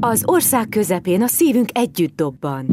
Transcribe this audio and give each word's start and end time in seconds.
Az 0.00 0.22
ország 0.26 0.68
közepén 0.68 1.22
a 1.22 1.26
szívünk 1.26 1.68
együtt 1.72 2.16
dobban. 2.16 2.66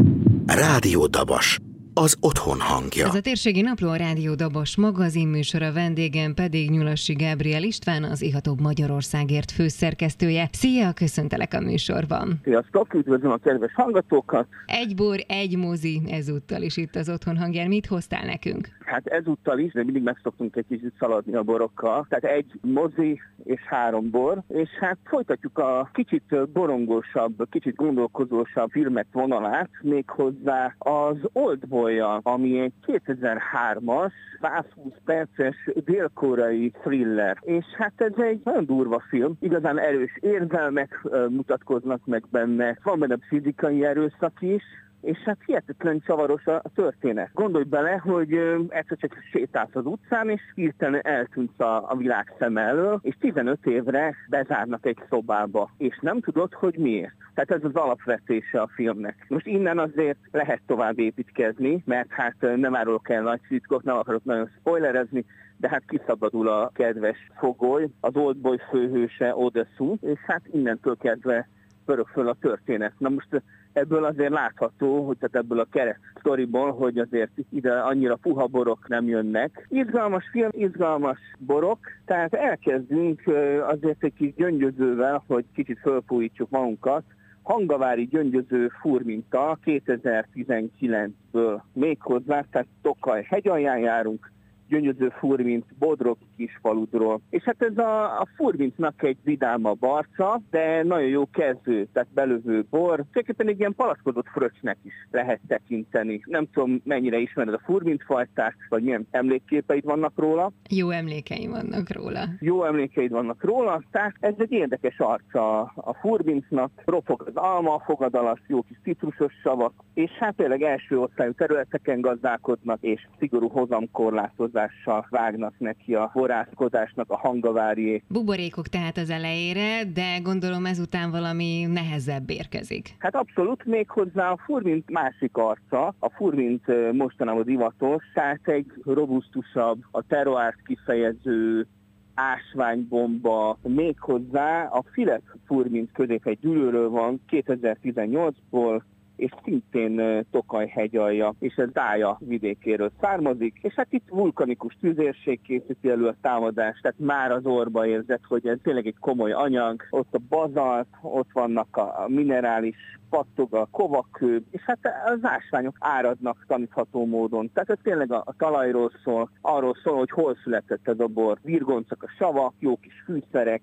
Rádió 0.46 1.06
Dabas 1.06 1.60
az 1.94 2.18
otthon 2.20 2.60
hangja. 2.60 3.08
Ez 3.08 3.16
a 3.16 3.22
térségi 3.22 3.62
napló 3.62 3.90
a 3.90 3.96
Rádió 3.96 4.36
Dabas 4.36 4.76
magazinműsora 4.76 5.74
vendégem 5.74 6.34
pedig 6.34 6.70
Nyulassi 6.70 7.14
Gábriel 7.14 7.64
István, 7.64 8.04
az 8.04 8.22
Ihatóbb 8.22 8.62
Magyarországért 8.62 9.52
főszerkesztője. 9.52 10.50
Szia, 10.52 10.94
köszöntelek 10.94 11.54
a 11.54 11.60
műsorban. 11.60 12.40
Sziasztok, 12.44 12.94
üdvözlöm 12.94 13.32
a 13.32 13.38
kedves 13.38 13.74
hallgatókat. 13.74 14.48
Egy 14.66 14.96
bor, 14.96 15.24
egy 15.28 15.58
mozi 15.58 16.02
ezúttal 16.10 16.62
is 16.62 16.78
itt 16.78 16.96
az 16.96 17.10
otthon 17.10 17.38
hangján. 17.38 17.68
Mit 17.68 17.86
hoztál 17.86 18.26
nekünk? 18.26 18.70
Hát 18.92 19.08
ezúttal 19.08 19.60
is, 19.60 19.74
de 19.74 19.84
mindig 19.84 20.04
megszoktunk 20.04 20.56
egy 20.56 20.66
kicsit 20.68 20.94
szaladni 21.00 21.36
a 21.36 21.44
borokkal. 21.44 22.06
Tehát 22.10 22.36
egy 22.38 22.60
mozi 22.62 23.22
és 23.44 23.62
három 23.62 24.10
bor, 24.10 24.42
és 24.48 24.70
hát 24.80 24.98
folytatjuk 25.04 25.58
a 25.58 25.90
kicsit 25.94 26.50
borongósabb, 26.54 27.50
kicsit 27.50 27.76
gondolkozósabb 27.76 28.70
filmek 28.70 29.08
vonalát, 29.12 29.70
méghozzá 29.82 30.76
az 30.78 31.18
Old 31.34 31.68
boy 31.68 32.00
ami 32.22 32.60
egy 32.60 32.74
2003-as, 32.88 34.12
120 34.42 34.94
perces 35.06 35.56
dél-koreai 35.86 36.72
thriller. 36.84 37.38
És 37.42 37.66
hát 37.78 37.94
ez 37.96 38.14
egy 38.18 38.42
nagyon 38.44 38.66
durva 38.66 39.04
film, 39.10 39.34
igazán 39.40 39.80
erős 39.80 40.18
érzelmek 40.20 41.08
mutatkoznak 41.30 42.06
meg 42.06 42.24
benne, 42.32 42.78
van 42.84 43.00
benne 43.00 43.18
fizikai 43.30 43.86
erőszak 43.86 44.42
is, 44.42 44.64
és 45.02 45.18
hát 45.18 45.38
hihetetlen 45.46 46.02
csavaros 46.06 46.46
a 46.46 46.62
történet. 46.76 47.30
Gondolj 47.34 47.64
bele, 47.64 47.98
hogy 47.98 48.34
egyszer 48.68 48.98
csak 48.98 49.18
sétálsz 49.32 49.76
az 49.76 49.86
utcán, 49.86 50.30
és 50.30 50.42
hirtelen 50.56 51.06
eltűnsz 51.06 51.60
a, 51.60 51.92
a 51.92 51.96
világ 51.98 52.34
szem 52.40 52.58
elől, 52.58 53.00
és 53.02 53.16
15 53.20 53.66
évre 53.66 54.16
bezárnak 54.30 54.86
egy 54.86 54.98
szobába, 55.10 55.70
és 55.78 56.00
nem 56.02 56.20
tudod, 56.20 56.54
hogy 56.54 56.78
miért. 56.78 57.14
Tehát 57.34 57.64
ez 57.64 57.70
az 57.70 57.76
alapvetése 57.76 58.62
a 58.62 58.70
filmnek. 58.76 59.26
Most 59.28 59.46
innen 59.46 59.80
azért 59.80 60.18
lehet 60.32 60.62
tovább 60.68 61.00
építkezni, 61.00 61.84
mert 61.86 62.12
hát 62.12 62.36
nem 62.56 62.76
árulok 62.76 63.10
el 63.10 63.22
nagy 63.22 63.42
titkot, 63.48 63.84
nem 63.84 63.98
akarok 63.98 64.24
nagyon 64.24 64.50
spoilerezni, 64.60 65.26
de 65.58 65.70
hát 65.70 65.84
kiszabadul 65.88 66.48
a 66.48 66.72
kedves 66.74 67.18
fogoly, 67.40 67.88
az 68.00 68.16
Oldboy 68.16 68.58
főhőse 68.70 69.36
Odesu, 69.36 69.96
és 70.02 70.20
hát 70.20 70.42
innentől 70.52 70.98
kezdve 70.98 71.48
pörög 71.86 72.08
föl 72.08 72.28
a 72.28 72.38
történet. 72.42 72.94
Na 72.98 73.10
most 73.10 73.42
ebből 73.74 74.06
azért 74.06 74.32
látható, 74.32 75.06
hogy 75.06 75.18
tehát 75.18 75.36
ebből 75.46 75.60
a 75.60 75.68
keret 75.72 76.00
sztoriból, 76.20 76.72
hogy 76.72 76.98
azért 76.98 77.32
ide 77.50 77.74
annyira 77.74 78.16
puha 78.16 78.48
borok 78.48 78.88
nem 78.88 79.08
jönnek. 79.08 79.68
Izgalmas 79.70 80.30
film, 80.32 80.50
izgalmas 80.52 81.20
borok, 81.38 81.80
tehát 82.06 82.34
elkezdünk 82.34 83.22
azért 83.68 84.04
egy 84.04 84.14
kis 84.14 84.34
gyöngyözővel, 84.34 85.24
hogy 85.28 85.46
kicsit 85.54 85.80
fölfújítsuk 85.80 86.50
magunkat. 86.50 87.04
Hangavári 87.44 88.06
gyöngyöző 88.06 88.68
furminta 88.82 89.58
2019-ből 89.66 91.62
méghozzá, 91.74 92.46
tehát 92.52 92.68
Tokaj 92.82 93.24
hegyalján 93.30 93.80
járunk, 93.80 94.32
gyöngyöző 94.72 95.14
furmint 95.20 95.66
Bodrog 95.80 96.18
kisfaludról. 96.38 97.22
És 97.30 97.44
hát 97.44 97.62
ez 97.62 97.78
a, 97.78 98.20
a 98.20 98.28
furmintnak 98.36 99.04
egy 99.04 99.18
vidámabb 99.24 99.84
arca, 99.84 100.42
de 100.50 100.84
nagyon 100.84 101.10
jó 101.10 101.30
kezdő, 101.30 101.88
tehát 101.94 102.14
belövő 102.14 102.66
bor. 102.70 102.96
Tulajdonképpen 102.96 103.48
egy 103.48 103.60
ilyen 103.60 103.76
palackodott 103.76 104.28
fröccsnek 104.28 104.78
is 104.84 104.94
lehet 105.12 105.40
tekinteni. 105.48 106.22
Nem 106.26 106.48
tudom, 106.54 106.82
mennyire 106.84 107.18
ismered 107.18 107.54
a 107.54 107.62
furmint 107.66 108.04
fajtát, 108.04 108.56
vagy 108.70 108.84
milyen 108.84 109.08
emlékképeid 109.12 109.84
vannak 109.84 110.14
róla. 110.16 110.52
Jó 110.70 110.90
emlékeim 110.90 111.52
vannak 111.52 111.94
róla. 111.94 112.28
Jó 112.40 112.64
emlékeid 112.64 113.12
vannak 113.12 113.44
róla, 113.44 113.82
tehát 113.92 114.16
ez 114.20 114.34
egy 114.38 114.52
érdekes 114.52 115.00
arca 115.00 115.60
a 115.62 115.94
furmintnak. 116.02 116.72
Ropog 116.86 117.24
az 117.28 117.36
alma, 117.36 117.82
fogadalas, 117.86 118.40
jó 118.48 118.62
kis 118.62 118.78
citrusos 118.84 119.34
savak, 119.44 119.74
és 119.94 120.12
hát 120.20 120.36
tényleg 120.36 120.62
első 120.62 121.00
osztályú 121.00 121.32
területeken 121.32 122.02
gazdálkodnak, 122.02 122.78
és 122.82 123.08
szigorú 123.20 123.48
hozamkorlátozás 123.50 124.61
hangzással 124.62 125.08
vágnak 125.10 125.54
neki 125.58 125.96
a 125.96 126.10
forráskodásnak 126.14 127.10
a 127.10 127.18
hangavárié. 127.18 128.04
Buborékok 128.08 128.68
tehát 128.68 128.98
az 128.98 129.10
elejére, 129.10 129.84
de 129.94 130.20
gondolom 130.24 130.66
ezután 130.66 131.12
valami 131.12 131.66
nehezebb 131.66 132.30
érkezik. 132.30 132.96
Hát 132.98 133.16
abszolút, 133.16 133.66
még 133.66 133.90
hozzá 133.90 134.30
a 134.30 134.38
furmint 134.46 134.90
másik 134.90 135.38
arca, 135.38 135.96
a 136.00 136.10
furmint 136.10 136.94
mostanában 136.94 137.44
divatos, 137.44 138.04
tehát 138.14 138.48
egy 138.48 138.66
robusztusabb, 138.84 139.80
a 139.92 140.02
terroárt 140.02 140.62
kifejező 140.66 141.68
ásványbomba, 142.14 143.58
méghozzá 143.64 144.64
a 144.64 144.84
Filet 144.92 145.24
furmint 145.46 145.92
közép 145.92 146.28
egy 146.28 146.40
gyűlőről 146.40 146.90
van 146.90 147.22
2018-ból, 147.30 148.82
és 149.16 149.32
szintén 149.44 150.26
Tokaj 150.32 150.68
hegyalja, 150.68 151.34
és 151.40 151.56
ez 151.56 151.72
Dája 151.72 152.18
vidékéről 152.20 152.92
származik, 153.02 153.60
és 153.62 153.74
hát 153.74 153.88
itt 153.90 154.08
vulkanikus 154.10 154.78
tüzérség 154.80 155.42
készíti 155.42 155.90
elő 155.90 156.08
a 156.08 156.16
támadást, 156.22 156.82
tehát 156.82 157.00
már 157.00 157.32
az 157.32 157.46
orba 157.46 157.86
érzett, 157.86 158.24
hogy 158.28 158.48
ez 158.48 158.58
tényleg 158.64 158.88
egy 158.88 158.98
komoly 159.00 159.32
anyag, 159.32 159.82
ott 159.90 160.14
a 160.14 160.20
bazalt, 160.30 160.88
ott 161.02 161.30
vannak 161.34 161.78
a 161.78 162.06
minerális 162.08 162.76
pattog 163.10 163.54
a 163.54 163.68
kovakő, 163.72 164.44
és 164.52 164.62
hát 164.62 164.80
az 165.06 165.20
ásványok 165.22 165.76
áradnak 165.80 166.46
tanítható 166.48 167.06
módon. 167.06 167.52
Tehát 167.54 167.70
ez 167.70 167.78
tényleg 167.84 168.12
a, 168.12 168.24
a 168.26 168.34
talajról 168.38 168.92
szól, 169.04 169.30
arról 169.42 169.76
szól, 169.84 169.98
hogy 169.98 170.10
hol 170.10 170.36
született 170.44 170.88
ez 170.88 171.00
a 171.00 171.08
bor. 171.08 171.38
Virgoncak 171.42 172.04
a 172.04 172.14
savak, 172.18 172.54
jó 172.60 172.78
kis 172.78 173.04
fűszerek, 173.06 173.62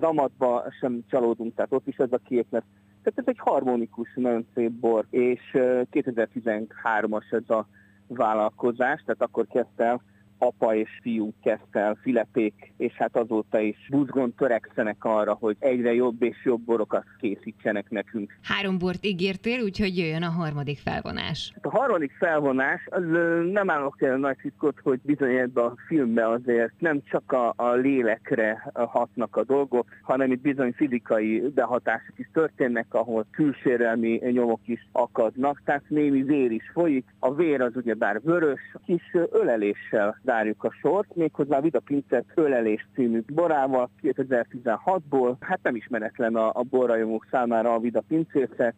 zamatba 0.00 0.64
sem 0.80 1.00
csalódunk, 1.10 1.54
tehát 1.54 1.72
ott 1.72 1.86
is 1.86 1.96
ez 1.96 2.12
a 2.12 2.20
kép, 2.24 2.46
mert 2.50 2.64
tehát 3.02 3.18
ez 3.18 3.24
egy 3.26 3.38
harmonikus, 3.38 4.08
nagyon 4.14 4.46
szép 4.54 4.70
bor, 4.70 5.06
és 5.10 5.40
2013-as 5.92 7.32
ez 7.32 7.50
a 7.56 7.66
vállalkozás, 8.06 9.02
tehát 9.04 9.22
akkor 9.22 9.46
kezdte 9.46 10.00
apa 10.40 10.74
és 10.74 10.88
fiú 11.02 11.32
kezdte 11.42 11.80
el 11.80 11.98
filepék, 12.02 12.72
és 12.76 12.92
hát 12.92 13.16
azóta 13.16 13.60
is 13.60 13.76
buzgon 13.90 14.34
törekszenek 14.34 15.04
arra, 15.04 15.36
hogy 15.40 15.56
egyre 15.58 15.94
jobb 15.94 16.22
és 16.22 16.36
jobb 16.44 16.60
borokat 16.60 17.04
készítsenek 17.20 17.90
nekünk. 17.90 18.38
Három 18.42 18.78
bort 18.78 19.04
ígértél, 19.04 19.62
úgyhogy 19.62 19.98
jöjjön 19.98 20.22
a 20.22 20.28
harmadik 20.28 20.78
felvonás. 20.78 21.50
Hát 21.54 21.66
a 21.66 21.76
harmadik 21.78 22.12
felvonás, 22.18 22.86
az 22.90 23.04
nem 23.52 23.70
állok 23.70 24.02
el 24.02 24.16
nagy 24.16 24.36
titkot, 24.42 24.78
hogy 24.82 25.00
bizony 25.02 25.34
ebben 25.36 25.64
a 25.64 25.74
filmben 25.86 26.30
azért 26.30 26.72
nem 26.78 27.02
csak 27.10 27.32
a, 27.32 27.52
a 27.56 27.72
lélekre 27.72 28.72
hatnak 28.74 29.36
a 29.36 29.44
dolgok, 29.44 29.86
hanem 30.02 30.32
itt 30.32 30.40
bizony 30.40 30.72
fizikai 30.72 31.40
behatások 31.54 32.18
is 32.18 32.28
történnek, 32.32 32.86
ahol 32.94 33.26
külsérelmi 33.30 34.20
nyomok 34.30 34.60
is 34.66 34.88
akadnak, 34.92 35.62
tehát 35.64 35.82
némi 35.88 36.22
vér 36.22 36.50
is 36.50 36.70
folyik. 36.72 37.04
A 37.18 37.34
vér 37.34 37.60
az 37.60 37.76
ugyebár 37.76 38.20
vörös, 38.22 38.60
kis 38.86 39.16
öleléssel 39.30 40.20
zárjuk 40.30 40.64
a 40.64 40.70
sort, 40.70 41.14
méghozzá 41.14 41.60
Vida 41.60 41.80
Pincet 41.80 42.24
Ölelés 42.34 42.88
című 42.94 43.22
borával 43.32 43.90
2016-ból. 44.02 45.36
Hát 45.40 45.58
nem 45.62 45.76
ismeretlen 45.76 46.36
a, 46.36 46.48
a 46.48 46.62
borrajongók 46.62 47.26
számára 47.30 47.74
a 47.74 47.78
Vida 47.78 48.00
Pincészek, 48.08 48.74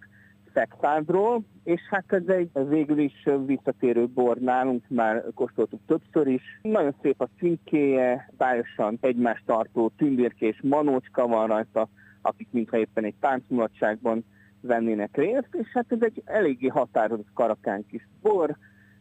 Szexádról, 0.55 1.43
és 1.65 1.81
hát 1.91 2.05
ez 2.13 2.27
egy 2.27 2.51
végül 2.69 2.99
is 2.99 3.29
visszatérő 3.47 4.07
bor 4.07 4.37
nálunk, 4.37 4.85
már 4.89 5.25
kóstoltuk 5.35 5.81
többször 5.87 6.27
is. 6.27 6.43
Nagyon 6.63 6.95
szép 7.03 7.21
a 7.21 7.29
címkéje, 7.39 8.31
bájosan 8.37 8.99
egymást 9.01 9.43
tartó 9.47 9.93
tündérkés 9.97 10.61
manócska 10.63 11.27
van 11.27 11.47
rajta, 11.47 11.89
akik 12.23 12.49
mintha 12.51 12.79
éppen 12.79 13.05
egy 13.05 13.15
táncmulatságban 13.21 14.25
vennének 14.61 15.17
részt, 15.17 15.49
és 15.53 15.69
hát 15.73 15.87
ez 15.89 15.99
egy 16.01 16.23
eléggé 16.25 16.67
határozott 16.67 17.33
karakán 17.35 17.87
kis 17.87 18.09
bor, 18.23 18.57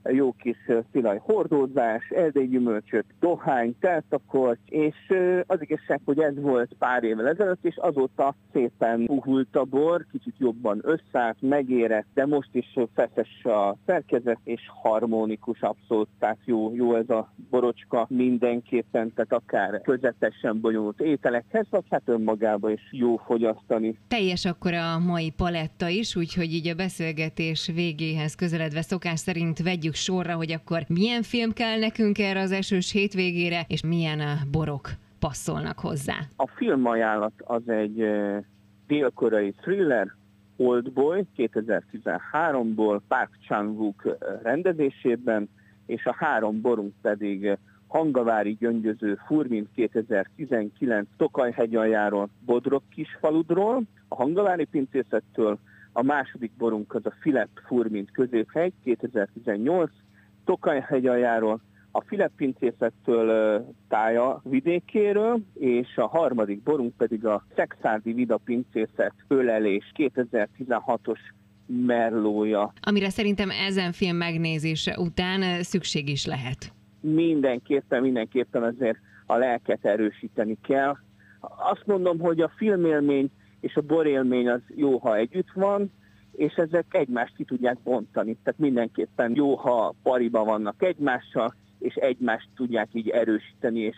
jó 0.09 0.31
kis 0.31 0.57
szilaj 0.91 1.19
hordózás, 1.23 2.09
erdélygyümölcsök, 2.09 3.05
dohány, 3.19 3.75
teltakorty, 3.79 4.59
és 4.69 4.95
az 5.47 5.61
igazság, 5.61 6.01
hogy 6.05 6.19
ez 6.19 6.41
volt 6.41 6.75
pár 6.77 7.03
évvel 7.03 7.27
ezelőtt, 7.27 7.65
és 7.65 7.77
azóta 7.77 8.35
szépen 8.53 9.05
puhult 9.05 9.55
a 9.55 9.63
bor, 9.63 10.05
kicsit 10.11 10.35
jobban 10.37 10.81
összállt, 10.83 11.37
megérett, 11.39 12.05
de 12.13 12.25
most 12.25 12.49
is 12.51 12.77
feszes 12.95 13.43
a 13.43 13.77
szerkezet, 13.85 14.39
és 14.43 14.61
harmonikus 14.67 15.61
abszolút, 15.61 16.07
tehát 16.19 16.37
jó, 16.45 16.75
jó 16.75 16.95
ez 16.95 17.09
a 17.09 17.33
borocska 17.49 18.05
mindenképpen, 18.09 19.13
tehát 19.13 19.33
akár 19.33 19.81
közepesen 19.81 20.61
bonyolult 20.61 20.99
ételekhez, 20.99 21.65
vagy 21.69 21.83
hát 21.89 22.01
önmagában 22.05 22.71
is 22.71 22.81
jó 22.91 23.17
fogyasztani. 23.17 23.97
Teljes 24.07 24.45
akkor 24.45 24.73
a 24.73 24.99
mai 24.99 25.29
paletta 25.29 25.87
is, 25.87 26.15
úgyhogy 26.15 26.53
így 26.53 26.67
a 26.67 26.75
beszélgetés 26.75 27.71
végéhez 27.73 28.35
közeledve 28.35 28.81
szokás 28.81 29.19
szerint 29.19 29.59
vegyük 29.63 29.90
vegyük 29.91 29.95
sorra, 29.95 30.35
hogy 30.35 30.51
akkor 30.51 30.83
milyen 30.87 31.21
film 31.21 31.53
kell 31.53 31.79
nekünk 31.79 32.19
erre 32.19 32.39
az 32.39 32.51
esős 32.51 32.91
hétvégére, 32.91 33.65
és 33.67 33.83
milyen 33.83 34.19
a 34.19 34.35
borok 34.51 34.89
passzolnak 35.19 35.79
hozzá. 35.79 36.15
A 36.35 36.47
film 36.47 36.85
ajánlat 36.85 37.33
az 37.37 37.69
egy 37.69 38.05
dél-koreai 38.87 39.51
thriller, 39.61 40.07
Oldboy 40.57 41.25
2013-ból 41.37 42.99
Park 43.07 43.29
Chan-wook 43.47 44.17
rendezésében, 44.43 45.49
és 45.85 46.05
a 46.05 46.15
három 46.17 46.61
borunk 46.61 46.93
pedig 47.01 47.57
Hangavári 47.87 48.57
Gyöngyöző 48.59 49.19
Furmin 49.25 49.67
2019 49.75 51.07
Tokaj 51.17 51.51
hegyaljáról, 51.51 52.29
Bodrog 52.45 52.81
kisfaludról, 52.89 53.81
a 54.07 54.15
Hangavári 54.15 54.65
pincészettől, 54.65 55.59
a 55.93 56.03
második 56.03 56.51
borunk 56.57 56.95
az 56.95 57.05
a 57.05 57.13
Filip 57.21 57.49
Furmint 57.67 58.11
középhegy 58.11 58.73
2018, 58.83 59.91
Tokaj 60.45 60.79
hegyaljáról, 60.79 61.61
a 61.91 62.01
Filip 62.01 62.31
pincészettől 62.35 63.65
tája 63.87 64.41
vidékéről, 64.43 65.39
és 65.53 65.97
a 65.97 66.07
harmadik 66.07 66.63
borunk 66.63 66.95
pedig 66.97 67.25
a 67.25 67.45
Szexádi 67.55 68.13
Vida 68.13 68.37
pincészet 68.37 69.13
ölelés 69.27 69.91
2016-os 69.97 71.19
merlója. 71.65 72.73
Amire 72.81 73.09
szerintem 73.09 73.49
ezen 73.49 73.91
film 73.91 74.15
megnézése 74.15 74.99
után 74.99 75.63
szükség 75.63 76.09
is 76.09 76.25
lehet. 76.25 76.73
Mindenképpen, 76.99 78.01
mindenképpen 78.01 78.63
azért 78.63 78.97
a 79.25 79.35
lelket 79.35 79.85
erősíteni 79.85 80.57
kell. 80.61 80.97
Azt 81.71 81.85
mondom, 81.85 82.19
hogy 82.19 82.41
a 82.41 82.51
filmélmény 82.57 83.31
és 83.61 83.75
a 83.75 83.81
borélmény 83.81 84.49
az 84.49 84.61
jó, 84.75 84.97
ha 84.97 85.15
együtt 85.15 85.51
van, 85.53 85.91
és 86.31 86.53
ezek 86.53 86.85
egymást 86.89 87.35
ki 87.35 87.43
tudják 87.43 87.77
bontani. 87.83 88.37
Tehát 88.43 88.59
mindenképpen 88.59 89.31
jó, 89.35 89.55
ha 89.55 89.95
pariba 90.03 90.43
vannak 90.43 90.83
egymással, 90.83 91.53
és 91.79 91.95
egymást 91.95 92.47
tudják 92.55 92.87
így 92.93 93.09
erősíteni, 93.09 93.79
és 93.79 93.95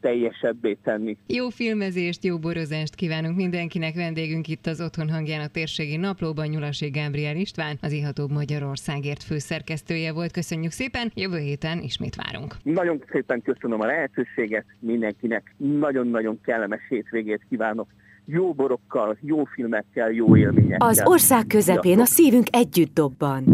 teljesebbé 0.00 0.76
tenni. 0.82 1.16
Jó 1.26 1.48
filmezést, 1.48 2.24
jó 2.24 2.38
borozást 2.38 2.94
kívánunk 2.94 3.36
mindenkinek. 3.36 3.94
Vendégünk 3.94 4.48
itt 4.48 4.66
az 4.66 4.80
Otthon 4.80 5.10
hangján 5.10 5.40
a 5.40 5.46
térségi 5.46 5.96
naplóban 5.96 6.46
Nyulasi 6.46 6.88
Gábriel 6.88 7.36
István, 7.36 7.76
az 7.80 7.92
Ihatóbb 7.92 8.30
Magyarországért 8.30 9.22
főszerkesztője 9.22 10.12
volt. 10.12 10.32
Köszönjük 10.32 10.70
szépen, 10.70 11.10
jövő 11.14 11.38
héten 11.38 11.78
ismét 11.78 12.14
várunk. 12.14 12.54
Nagyon 12.62 13.02
szépen 13.12 13.42
köszönöm 13.42 13.80
a 13.80 13.86
lehetőséget 13.86 14.64
mindenkinek. 14.78 15.54
Nagyon-nagyon 15.56 16.40
kellemes 16.40 16.80
hétvégét 16.88 17.46
kívánok 17.48 17.88
jó 18.32 18.52
borokkal, 18.52 19.16
jó 19.20 19.44
filmekkel, 19.44 20.10
jó 20.10 20.36
élményekkel. 20.36 20.88
Az 20.88 21.02
ország 21.04 21.46
közepén 21.46 22.00
a 22.00 22.04
szívünk 22.04 22.46
együtt 22.50 22.94
dobban. 22.94 23.44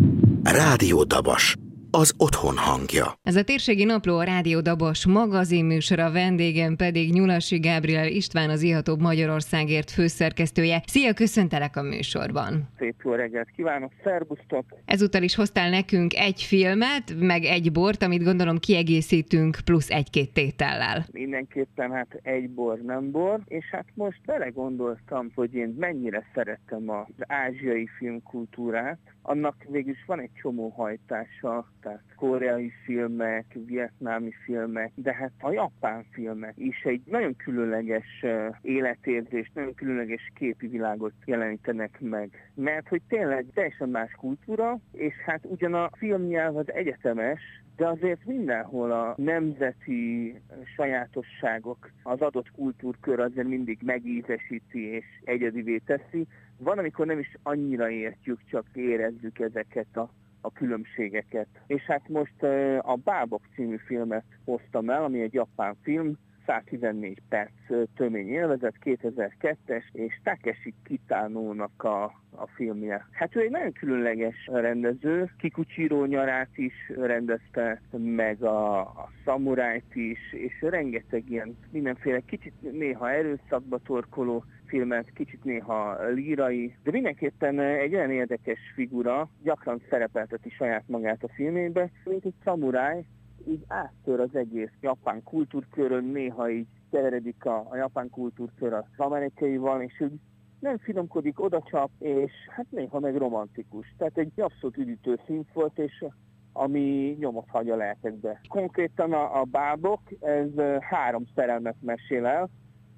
Rádió 0.42 1.02
Dabas 1.02 1.56
az 1.90 2.14
otthon 2.18 2.56
hangja. 2.56 3.04
Ez 3.22 3.36
a 3.36 3.42
térségi 3.42 3.84
napló 3.84 4.18
a 4.18 4.22
Rádió 4.22 4.60
Dabos 4.60 5.06
magazinműsora, 5.06 6.12
vendégem 6.12 6.76
pedig 6.76 7.12
Nyulasi 7.12 7.58
Gábriel 7.58 8.06
István, 8.06 8.50
az 8.50 8.62
Ihatóbb 8.62 9.00
Magyarországért 9.00 9.90
főszerkesztője. 9.90 10.82
Szia, 10.86 11.12
köszöntelek 11.12 11.76
a 11.76 11.82
műsorban. 11.82 12.68
Szép 12.78 12.94
jó 13.04 13.12
reggelt 13.12 13.50
kívánok, 13.56 13.92
szervusztok! 14.04 14.64
Ezúttal 14.84 15.22
is 15.22 15.34
hoztál 15.34 15.70
nekünk 15.70 16.14
egy 16.14 16.42
filmet, 16.42 17.14
meg 17.18 17.44
egy 17.44 17.72
bort, 17.72 18.02
amit 18.02 18.24
gondolom 18.24 18.58
kiegészítünk 18.58 19.56
plusz 19.64 19.90
egy-két 19.90 20.32
tétellel. 20.32 21.06
Mindenképpen 21.12 21.92
hát 21.92 22.20
egy 22.22 22.50
bor, 22.50 22.78
nem 22.78 23.10
bor, 23.10 23.40
és 23.46 23.64
hát 23.70 23.86
most 23.94 24.20
belegondoltam, 24.26 25.30
hogy 25.34 25.54
én 25.54 25.74
mennyire 25.78 26.24
szerettem 26.34 26.90
az 26.90 27.06
ázsiai 27.18 27.88
filmkultúrát, 27.98 28.98
annak 29.22 29.56
végül 29.68 29.92
is 29.92 30.04
van 30.06 30.20
egy 30.20 30.30
csomó 30.42 30.68
hajtása, 30.68 31.68
tehát 31.88 32.14
koreai 32.16 32.72
filmek, 32.84 33.44
vietnámi 33.66 34.32
filmek, 34.44 34.92
de 34.94 35.14
hát 35.14 35.32
a 35.40 35.52
japán 35.52 36.04
filmek 36.10 36.52
is 36.56 36.82
egy 36.82 37.02
nagyon 37.04 37.36
különleges 37.36 38.24
életérzést, 38.62 39.54
nagyon 39.54 39.74
különleges 39.74 40.30
képi 40.34 40.66
világot 40.66 41.12
jelenítenek 41.24 42.00
meg. 42.00 42.50
Mert 42.54 42.88
hogy 42.88 43.02
tényleg 43.08 43.46
teljesen 43.54 43.88
más 43.88 44.12
kultúra, 44.12 44.78
és 44.92 45.14
hát 45.26 45.44
ugyan 45.44 45.74
a 45.74 45.90
filmnyelv 45.96 46.56
az 46.56 46.72
egyetemes, 46.72 47.40
de 47.76 47.88
azért 47.88 48.24
mindenhol 48.24 48.92
a 48.92 49.14
nemzeti 49.16 50.34
sajátosságok, 50.76 51.90
az 52.02 52.20
adott 52.20 52.50
kultúrkör 52.50 53.20
azért 53.20 53.48
mindig 53.48 53.78
megízesíti 53.82 54.86
és 54.86 55.04
egyedivé 55.24 55.78
teszi. 55.78 56.26
Van, 56.58 56.78
amikor 56.78 57.06
nem 57.06 57.18
is 57.18 57.36
annyira 57.42 57.90
értjük, 57.90 58.40
csak 58.50 58.64
érezzük 58.74 59.38
ezeket 59.38 59.96
a 59.96 60.10
a 60.40 60.52
különbségeket. 60.52 61.48
És 61.66 61.82
hát 61.82 62.08
most 62.08 62.42
a 62.78 62.96
Bábok 63.04 63.42
című 63.54 63.76
filmet 63.76 64.24
hoztam 64.44 64.90
el, 64.90 65.04
ami 65.04 65.20
egy 65.20 65.34
japán 65.34 65.76
film, 65.82 66.18
114 66.48 67.22
perc 67.28 67.50
tömény 67.96 68.28
élvezet, 68.28 68.74
2002-es, 68.84 69.82
és 69.92 70.20
Takeshi 70.22 70.74
Kitánónak 70.84 71.82
a, 71.84 72.04
a 72.30 72.46
filmje. 72.54 73.06
Hát 73.12 73.36
ő 73.36 73.40
egy 73.40 73.50
nagyon 73.50 73.72
különleges 73.72 74.48
rendező, 74.52 75.30
Kikuchiro 75.38 76.04
nyarát 76.04 76.58
is 76.58 76.74
rendezte, 76.96 77.80
meg 77.90 78.42
a, 78.42 78.80
a 78.80 79.10
szamurájt 79.24 79.94
is, 79.94 80.32
és 80.32 80.60
rengeteg 80.60 81.30
ilyen 81.30 81.56
mindenféle 81.70 82.20
kicsit 82.20 82.72
néha 82.72 83.10
erőszakba 83.10 83.78
torkoló 83.78 84.44
filmet, 84.66 85.12
kicsit 85.14 85.44
néha 85.44 86.08
lírai, 86.08 86.74
de 86.82 86.90
mindenképpen 86.90 87.60
egy 87.60 87.94
olyan 87.94 88.10
érdekes 88.10 88.58
figura, 88.74 89.28
gyakran 89.42 89.82
szerepelteti 89.90 90.50
saját 90.50 90.84
magát 90.86 91.22
a 91.24 91.28
filmébe, 91.28 91.90
mint 92.04 92.24
egy 92.24 92.34
szamuráj, 92.44 93.04
így 93.48 93.64
áttör 93.68 94.20
az 94.20 94.34
egész 94.34 94.72
japán 94.80 95.22
kultúrkörön, 95.22 96.04
néha 96.04 96.50
így 96.50 96.66
keveredik 96.90 97.44
a, 97.44 97.66
a 97.70 97.76
japán 97.76 98.10
kultúrkör 98.10 98.72
az 98.72 98.84
amerikaival, 98.96 99.82
és 99.82 100.00
úgy 100.00 100.12
nem 100.60 100.78
finomkodik, 100.78 101.40
odacsap, 101.40 101.90
és 101.98 102.32
hát 102.56 102.66
néha 102.70 103.00
meg 103.00 103.16
romantikus. 103.16 103.94
Tehát 103.98 104.18
egy 104.18 104.40
abszolút 104.40 104.76
üdítő 104.76 105.20
szint 105.26 105.52
volt, 105.52 105.78
és 105.78 106.04
ami 106.52 107.16
nyomot 107.18 107.48
hagy 107.48 107.70
a 107.70 107.76
lelkekbe. 107.76 108.40
Konkrétan 108.48 109.12
a, 109.12 109.40
a 109.40 109.44
bábok, 109.44 110.00
ez 110.20 110.48
három 110.80 111.24
szerelmet 111.34 111.76
mesél 111.80 112.26
el, 112.26 112.50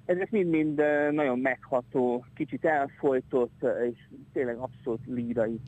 ezek 0.05 0.31
mind-mind 0.31 0.81
nagyon 1.11 1.39
megható, 1.39 2.25
kicsit 2.35 2.65
elfolytott, 2.65 3.65
és 3.91 4.07
tényleg 4.33 4.57
abszolút 4.57 5.05
lírai, 5.05 5.59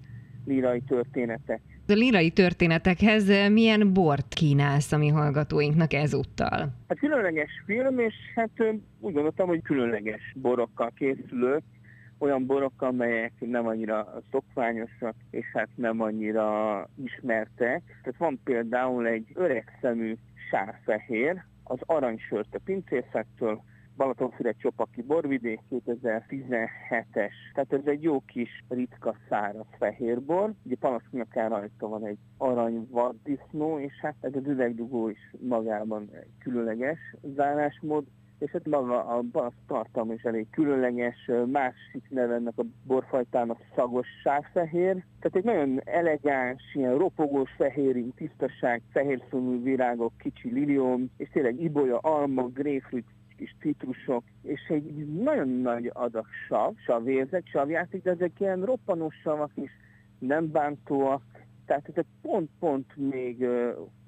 lírai 0.46 0.82
történetek. 0.82 1.62
A 1.88 1.94
lírai 1.94 2.30
történetekhez 2.30 3.50
milyen 3.52 3.94
bort 3.94 4.34
kínálsz 4.34 4.92
a 4.92 4.98
mi 4.98 5.08
hallgatóinknak 5.08 5.94
ezúttal? 5.94 6.74
Hát 6.88 7.00
különleges 7.00 7.52
film, 7.66 8.00
és 8.00 8.14
hát 8.36 8.50
úgy 9.00 9.14
gondoltam, 9.14 9.48
hogy 9.48 9.62
különleges 9.62 10.34
borokkal 10.36 10.92
készülök, 10.96 11.62
olyan 12.18 12.46
borok, 12.46 12.82
amelyek 12.82 13.32
nem 13.40 13.68
annyira 13.68 14.22
szokványosak, 14.32 15.16
és 15.32 15.46
hát 15.54 15.70
nem 15.76 16.02
annyira 16.02 16.90
ismertek. 17.04 17.82
Tehát 17.86 18.18
van 18.18 18.40
például 18.44 19.08
egy 19.08 19.28
öreg 19.34 19.78
szemű 19.82 20.16
sárfehér, 20.50 21.44
az 21.64 21.80
aranysört 21.86 22.56
a 22.56 22.60
pincészettől, 22.66 23.64
Balatonfüred 23.98 24.56
Csopaki 24.58 25.02
borvidék 25.02 25.60
2017-es. 25.72 27.34
Tehát 27.54 27.74
ez 27.74 27.86
egy 27.86 28.04
jó 28.04 28.20
kis 28.20 28.64
ritka 28.70 29.16
száraz 29.30 29.66
fehérbor. 29.78 30.54
Ugye 30.64 30.76
panasznyakán 30.80 31.50
rajta 31.50 31.88
van 31.88 32.06
egy 32.06 32.18
arany 32.38 32.88
vaddisznó, 32.90 33.80
és 33.80 33.94
hát 34.02 34.16
ez 34.20 34.36
az 34.36 34.48
üvegdugó 34.48 35.10
is 35.10 35.34
magában 35.40 36.10
egy 36.12 36.32
különleges 36.40 37.00
zárásmód 37.36 38.06
és 38.44 38.52
hát 38.52 38.68
maga 38.68 39.06
a 39.06 39.22
balasz 39.22 39.54
tartalom 39.68 40.12
is 40.12 40.24
elég 40.24 40.50
különleges, 40.50 41.30
másik 41.46 42.10
neve 42.10 42.34
ennek 42.34 42.58
a 42.58 42.64
borfajtának 42.84 43.58
szagos 43.76 44.08
sárfehér. 44.24 45.04
Tehát 45.20 45.36
egy 45.36 45.44
nagyon 45.44 45.82
elegáns, 45.86 46.62
ilyen 46.74 46.98
ropogós 46.98 47.52
fehérin, 47.58 48.14
tisztaság, 48.16 48.82
fehér 48.92 49.24
színű 49.30 49.62
virágok, 49.62 50.14
kicsi 50.18 50.50
lilium, 50.52 51.12
és 51.18 51.30
tényleg 51.30 51.62
ibolya, 51.62 51.98
alma, 51.98 52.48
grapefruit, 52.48 53.08
kis 53.44 53.56
citrusok, 53.60 54.24
és 54.42 54.62
egy 54.68 55.06
nagyon 55.24 55.48
nagy 55.48 55.90
adag 55.94 56.26
sav, 56.48 56.74
savérzek, 56.86 57.48
savjáték, 57.48 58.04
de 58.04 58.12
ezek 58.12 58.40
ilyen 58.40 58.66
roppanós 58.66 59.16
savak 59.24 59.52
is, 59.56 59.72
nem 60.20 60.52
bántóak, 60.52 61.24
tehát 61.66 61.90
ezek 61.90 62.06
pont-pont 62.22 62.96
még 62.96 63.46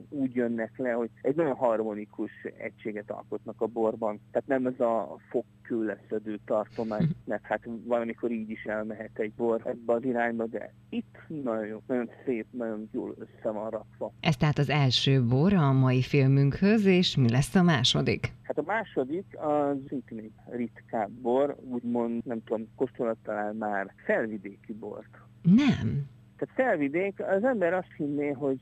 úgy 0.09 0.35
jönnek 0.35 0.77
le, 0.77 0.91
hogy 0.91 1.09
egy 1.21 1.35
nagyon 1.35 1.55
harmonikus 1.55 2.31
egységet 2.57 3.11
alkotnak 3.11 3.61
a 3.61 3.67
borban. 3.67 4.19
Tehát 4.31 4.47
nem 4.47 4.65
ez 4.65 4.79
a 4.79 5.17
fogkőleszedő 5.29 6.39
tartomány, 6.45 7.09
mert 7.25 7.43
hát 7.43 7.67
valamikor 7.83 8.31
így 8.31 8.49
is 8.49 8.63
elmehet 8.63 9.19
egy 9.19 9.33
bor 9.33 9.61
ebbe 9.65 9.93
az 9.93 10.03
irányba, 10.03 10.45
de 10.45 10.73
itt 10.89 11.17
nagyon, 11.27 11.81
nagyon 11.87 12.09
szép, 12.25 12.45
nagyon 12.51 12.89
jól 12.91 13.15
össze 13.19 13.49
van 13.49 13.69
rakva. 13.69 14.11
Ez 14.19 14.37
tehát 14.37 14.57
az 14.57 14.69
első 14.69 15.23
bor 15.23 15.53
a 15.53 15.71
mai 15.71 16.01
filmünkhöz, 16.01 16.85
és 16.85 17.15
mi 17.15 17.29
lesz 17.29 17.55
a 17.55 17.63
második? 17.63 18.33
Hát 18.41 18.57
a 18.57 18.63
második 18.65 19.37
az 19.37 19.77
szintén 19.87 20.17
egy 20.17 20.31
ritkább 20.45 21.09
bor, 21.09 21.55
úgymond, 21.69 22.25
nem 22.25 22.43
tudom, 22.43 22.67
kóstoltál 22.75 23.53
már 23.53 23.93
felvidéki 24.05 24.73
bort. 24.73 25.17
Nem. 25.41 26.13
Tehát 26.45 26.69
felvidék, 26.69 27.19
az 27.19 27.43
ember 27.43 27.73
azt 27.73 27.93
hinné, 27.97 28.31
hogy, 28.31 28.59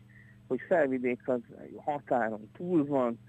hogy 0.48 0.60
felvidék 0.68 1.28
az 1.28 1.42
határon 1.78 2.50
túl 2.58 2.86
van, 2.86 3.20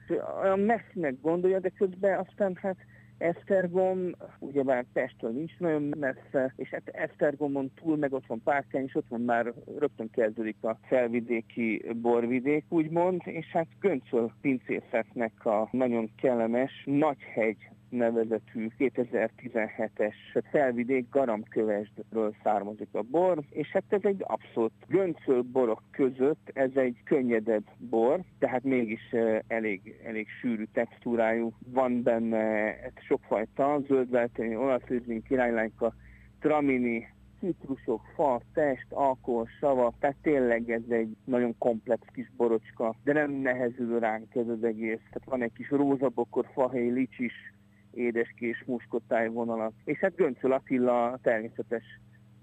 olyan 0.42 0.61
messzinek 0.61 1.20
gondolja, 1.20 1.58
de 1.58 1.68
közben 1.68 2.18
aztán 2.18 2.58
hát 2.61 2.76
Esztergom, 3.18 4.11
ugyebár 4.38 4.84
Pesttől 4.92 5.30
nincs 5.30 5.58
nagyon 5.58 5.94
messze, 5.99 6.52
és 6.56 6.68
hát 6.68 6.88
Esztergomon 6.88 7.70
túl 7.75 7.96
meg 7.96 8.12
ott 8.12 8.26
van 8.26 8.42
Párkány, 8.42 8.84
és 8.84 8.94
ott 8.94 9.08
van 9.08 9.20
már 9.20 9.52
rögtön 9.78 10.11
kezdődik 10.11 10.56
a 10.62 10.78
felvidéki 10.82 11.84
borvidék, 11.96 12.64
úgymond, 12.68 13.20
és 13.25 13.46
hát 13.46 13.66
Göncöl 13.80 14.32
pincészetnek 14.40 15.44
a 15.44 15.68
nagyon 15.70 16.11
kellemes 16.16 16.82
Nagyhegy 16.84 17.70
nevezetű 17.94 18.68
2017-es 18.78 20.14
felvidék 20.50 21.08
garamkövesdről 21.10 22.34
származik 22.42 22.88
a 22.92 23.02
bor, 23.02 23.38
és 23.50 23.68
hát 23.68 23.84
ez 23.88 24.00
egy 24.02 24.24
abszolút 24.26 24.72
göncöl 24.88 25.42
borok 25.42 25.82
között, 25.90 26.50
ez 26.52 26.70
egy 26.74 26.96
könnyedebb 27.04 27.64
bor, 27.78 28.20
tehát 28.38 28.62
mégis 28.62 29.14
elég, 29.46 30.00
elég 30.04 30.28
sűrű 30.40 30.64
textúrájú. 30.72 31.52
Van 31.66 32.02
benne 32.02 32.76
sokfajta 33.06 33.80
zöldvelteni, 33.86 34.56
olasz 34.56 34.86
rizling, 34.86 35.22
királylányka, 35.22 35.94
tramini, 36.40 37.14
citrusok, 37.44 38.00
fa, 38.14 38.40
test, 38.52 38.86
alkohol, 38.88 39.48
sava, 39.60 39.92
tehát 39.98 40.16
tényleg 40.22 40.70
ez 40.70 40.82
egy 40.88 41.16
nagyon 41.24 41.58
komplex 41.58 42.06
kis 42.12 42.30
borocska, 42.36 42.94
de 43.04 43.12
nem 43.12 43.30
nehezül 43.30 43.98
ránk 43.98 44.34
ez 44.34 44.48
az 44.48 44.64
egész. 44.64 44.98
Tehát 44.98 45.28
van 45.28 45.42
egy 45.42 45.52
kis 45.52 45.70
rózabokor, 45.70 46.46
fahéj, 46.52 46.90
licsis, 46.90 47.32
édeskés, 47.94 48.62
muskotáj 48.66 49.28
vonalat. 49.28 49.72
És 49.84 49.98
hát 49.98 50.16
Göncöl 50.16 50.52
Attila 50.52 51.18
természetes 51.22 51.84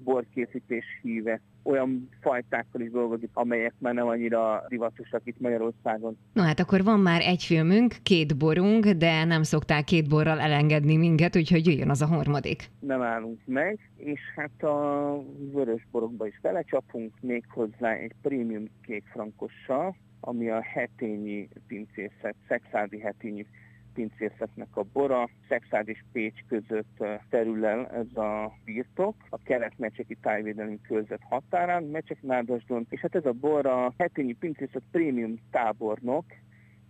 borkészítés 0.03 0.85
híve. 1.01 1.41
Olyan 1.63 2.09
fajtákkal 2.21 2.81
is 2.81 2.91
dolgozik, 2.91 3.29
amelyek 3.33 3.73
már 3.77 3.93
nem 3.93 4.07
annyira 4.07 4.63
divatosak 4.67 5.21
itt 5.23 5.39
Magyarországon. 5.39 6.17
No 6.33 6.43
hát 6.43 6.59
akkor 6.59 6.83
van 6.83 6.99
már 6.99 7.21
egy 7.21 7.43
filmünk, 7.43 7.95
két 8.03 8.37
borunk, 8.37 8.85
de 8.85 9.23
nem 9.23 9.43
szokták 9.43 9.83
két 9.83 10.09
borral 10.09 10.39
elengedni 10.39 10.97
minket, 10.97 11.35
úgyhogy 11.35 11.65
jöjjön 11.65 11.89
az 11.89 12.01
a 12.01 12.05
harmadik. 12.05 12.69
Nem 12.79 13.01
állunk 13.01 13.39
meg, 13.45 13.79
és 13.97 14.19
hát 14.35 14.63
a 14.63 15.17
vörös 15.51 15.87
borokba 15.91 16.27
is 16.27 16.39
belecsapunk, 16.41 17.13
méghozzá 17.21 17.91
egy 17.91 18.13
prémium 18.21 18.65
kékfrankossal, 18.83 19.95
ami 20.19 20.49
a 20.49 20.61
hetényi 20.61 21.47
pincészet, 21.67 22.35
szexádi 22.47 22.99
hetényi 22.99 23.45
pincészetnek 23.93 24.75
a 24.75 24.83
bora. 24.93 25.29
Szexád 25.47 25.87
és 25.87 26.03
Pécs 26.11 26.39
között 26.47 27.03
terül 27.29 27.65
el 27.65 27.87
ez 27.87 28.17
a 28.17 28.53
birtok, 28.65 29.15
a 29.29 29.37
kelet-mecseki 29.43 30.15
tájvédelmi 30.15 30.81
körzet 30.81 31.21
határán, 31.29 31.83
Mecsek-Nádasdon, 31.83 32.85
és 32.89 32.99
hát 32.99 33.15
ez 33.15 33.25
a 33.25 33.31
bor 33.31 33.65
a 33.65 33.93
hetényi 33.97 34.33
pincészet 34.33 34.83
prémium 34.91 35.39
tábornok, 35.51 36.25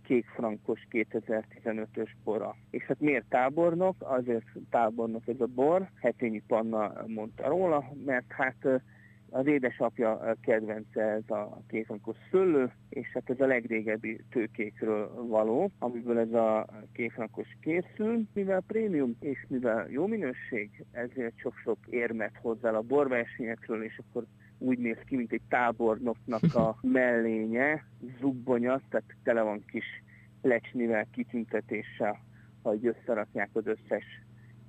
kékfrankos 0.04 0.86
2015-ös 0.90 2.10
bora. 2.24 2.56
És 2.70 2.84
hát 2.84 3.00
miért 3.00 3.28
tábornok? 3.28 3.96
Azért 3.98 4.44
tábornok 4.70 5.28
ez 5.28 5.40
a 5.40 5.46
bor, 5.46 5.88
Hetényi 6.00 6.42
Panna 6.46 6.92
mondta 7.06 7.48
róla, 7.48 7.92
mert 8.04 8.32
hát 8.32 8.82
az 9.32 9.46
édesapja 9.46 10.36
kedvence 10.40 11.02
ez 11.02 11.30
a 11.30 11.62
kékfrankos 11.68 12.16
szőlő, 12.30 12.72
és 12.88 13.10
hát 13.12 13.30
ez 13.30 13.40
a 13.40 13.46
legrégebbi 13.46 14.20
tőkékről 14.30 15.26
való, 15.28 15.70
amiből 15.78 16.18
ez 16.18 16.32
a 16.32 16.66
kékfrankos 16.92 17.56
készül. 17.60 18.22
Mivel 18.34 18.62
prémium 18.66 19.16
és 19.20 19.44
mivel 19.48 19.86
jó 19.90 20.06
minőség, 20.06 20.84
ezért 20.90 21.38
sok-sok 21.38 21.78
érmet 21.90 22.32
hozzá 22.40 22.70
a 22.70 22.80
borversenyekről, 22.80 23.84
és 23.84 23.98
akkor 23.98 24.24
úgy 24.58 24.78
néz 24.78 24.98
ki, 25.06 25.16
mint 25.16 25.32
egy 25.32 25.42
tábornoknak 25.48 26.54
a 26.54 26.76
mellénye, 26.98 27.84
zubbonya, 28.20 28.80
tehát 28.88 29.16
tele 29.22 29.42
van 29.42 29.64
kis 29.66 30.02
lecsnivel, 30.42 31.06
kitüntetéssel, 31.12 32.20
hogy 32.62 32.86
összerakják 32.86 33.48
az 33.52 33.66
összes 33.66 34.04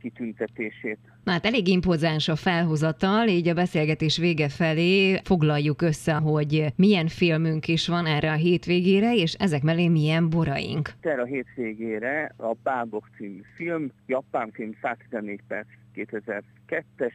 kitüntetését. 0.04 1.00
Na 1.24 1.32
hát 1.32 1.46
elég 1.46 1.68
impozáns 1.68 2.28
a 2.28 2.36
felhozatal, 2.36 3.28
így 3.28 3.48
a 3.48 3.54
beszélgetés 3.54 4.18
vége 4.18 4.50
felé 4.50 5.20
foglaljuk 5.24 5.82
össze, 5.82 6.14
hogy 6.14 6.66
milyen 6.76 7.08
filmünk 7.08 7.68
is 7.68 7.88
van 7.88 8.06
erre 8.06 8.32
a 8.32 8.36
hétvégére, 8.36 9.16
és 9.16 9.34
ezek 9.34 9.62
mellé 9.64 9.88
milyen 9.88 10.30
boraink. 10.30 10.90
Erre 11.02 11.22
a 11.22 11.26
hétvégére 11.26 12.34
a 12.38 12.54
Bábok 12.64 13.10
című 13.18 13.42
film, 13.56 13.92
japán 14.06 14.52
film 14.52 14.72
114 14.82 15.40
perc 15.48 15.68
2002-es, 15.96 17.14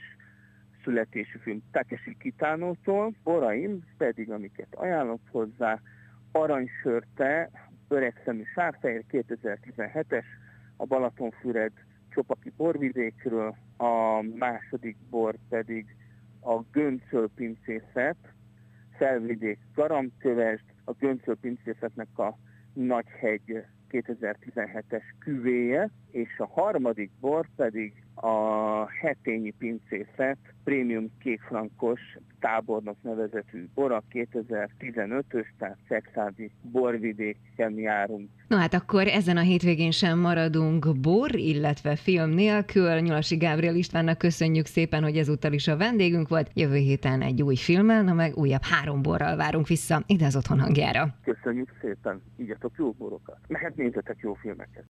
születésű 0.85 1.39
film 1.43 1.63
Takeshi 1.73 2.17
Kitánótól, 2.21 3.13
boraim 3.25 3.85
pedig, 3.99 4.31
amiket 4.31 4.75
ajánlok 4.75 5.21
hozzá, 5.31 5.81
Aranysörte, 6.33 7.51
Öregszemű 7.89 8.43
Sárfehér 8.55 9.05
2017-es, 9.11 10.25
a 10.77 10.87
Balatonfüred 10.87 11.73
Csopaki 12.19 12.53
borvidékről, 12.57 13.55
a 13.77 14.23
második 14.23 14.97
bor 15.11 15.35
pedig 15.49 15.97
a 16.41 16.61
Göncöl 16.73 17.31
pincészet, 17.35 18.17
Felvidék 18.97 19.59
Garamkövesd, 19.75 20.65
a 20.85 20.93
Göncöl 20.93 21.37
pincészetnek 21.37 22.19
a 22.19 22.39
Nagyhegy 22.73 23.65
2017-es 23.91 25.03
küvéje, 25.19 25.91
és 26.11 26.39
a 26.39 26.47
harmadik 26.47 27.11
bor 27.21 27.49
pedig 27.57 28.05
a 28.21 28.89
hetényi 29.01 29.55
pincészet 29.59 30.39
prémium 30.65 31.11
kékfrankos 31.21 32.01
tábornok 32.41 32.97
nevezetű 33.03 33.69
bora 33.75 34.03
2015-ös, 34.13 35.45
tehát 35.59 35.77
szexádi 35.89 36.51
borvidéken 36.63 37.79
járunk. 37.79 38.29
No 38.49 38.57
hát 38.57 38.75
akkor 38.75 39.07
ezen 39.07 39.37
a 39.37 39.41
hétvégén 39.41 39.91
sem 39.91 40.19
maradunk 40.19 41.01
bor, 41.01 41.35
illetve 41.35 41.97
film 41.97 42.31
nélkül. 42.31 42.99
Nyulasi 42.99 43.37
Gábriel 43.37 43.75
Istvánnak 43.75 44.19
köszönjük 44.19 44.67
szépen, 44.67 45.03
hogy 45.03 45.17
ezúttal 45.17 45.53
is 45.53 45.69
a 45.69 45.77
vendégünk 45.77 46.29
volt. 46.29 46.51
Jövő 46.55 46.77
héten 46.77 47.23
egy 47.23 47.43
új 47.43 47.57
filmmel, 47.57 48.03
na 48.03 48.13
meg 48.13 48.37
újabb 48.37 48.63
három 48.63 49.03
borral 49.03 49.37
várunk 49.37 49.67
vissza 49.67 50.03
ide 50.07 50.27
az 50.27 50.37
otthon 50.37 50.61
hangjára. 50.61 51.09
Köszönjük 51.25 51.71
szépen, 51.81 52.23
ígyatok 52.37 52.73
jó 52.79 52.91
borokat, 52.91 53.39
mehet 53.49 53.77
nézzetek 53.77 54.17
jó 54.21 54.35
filmeket. 54.35 54.85